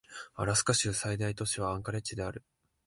[0.33, 2.41] アラスカ州の最大都市はアンカレッジである